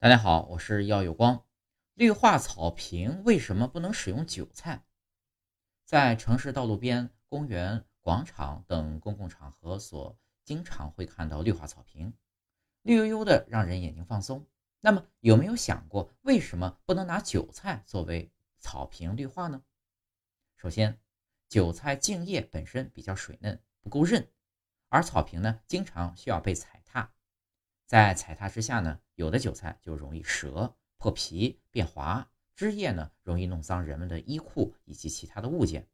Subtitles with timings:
[0.00, 1.44] 大家好，我是耀有光。
[1.94, 4.84] 绿化草坪为什么不能使用韭菜？
[5.84, 12.14] 在城市道路边、公园、广场等公共场合所经常会看到绿化草坪，
[12.82, 14.46] 绿油油的，让人眼睛放松。
[14.78, 18.30] 那么，有没有想过为什么不能拿韭菜作为
[18.60, 19.64] 草坪绿化呢？
[20.58, 21.00] 首先，
[21.48, 24.30] 韭菜茎叶本身比较水嫩，不够韧，
[24.90, 26.77] 而草坪呢，经常需要被踩。
[27.88, 35.88] 在踩踏之下呢，有的韭菜就容易折、破皮、变滑，枝叶呢容易弄脏人们的衣裤以及其他的物件，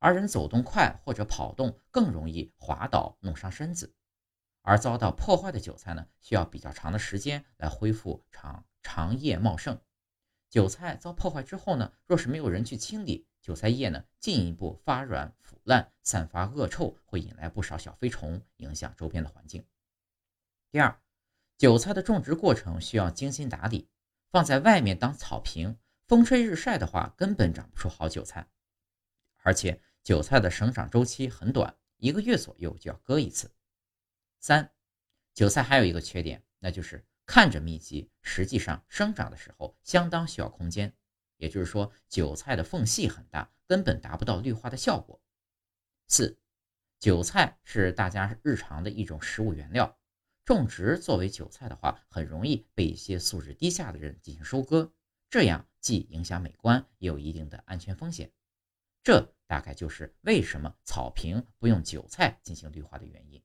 [0.00, 3.94] 而人走动快或者跑动更容易滑倒弄伤身子。
[4.62, 9.80] 而遭到破坏的韭菜呢，需要比较长的时间来恢复长长叶茂盛。
[10.48, 19.64] 韭菜遭破坏之后呢，若是没有人去清理，韭菜叶呢进一步发软腐烂，散发恶臭，会引来不少小飞虫，影响周边的环境。
[20.72, 21.00] 第二。
[21.60, 23.86] 韭菜的种植过程需要精心打理，
[24.30, 28.48] 放在外面当草坪，风吹日晒的话，根本长不出好韭菜。
[29.42, 33.52] 而且韭菜的生长周期很短，一个月左右就要割一次。
[34.38, 34.72] 三，
[35.34, 40.90] 韭菜还有一个缺点，那就是看着密集，实际上生长的时候相当需要空间，
[41.36, 45.20] 也就是说，韭菜的缝隙很大，根本达不到绿化的效果。
[46.06, 46.40] 四，
[46.98, 49.99] 韭菜是大家日常的一种食物原料。
[50.50, 54.92] 种植作为韭菜的话，很容易被一些素质低下的人进行收割，
[55.28, 58.32] 这样既影响美观，也有一定的安全风险。
[59.04, 63.40] 这大概就是为什么草坪不用韭菜进行绿化的原因。